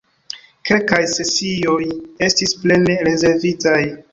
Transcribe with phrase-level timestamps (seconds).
[0.69, 1.77] Kelkaj sesioj
[2.29, 3.79] estis plene rezervitaj!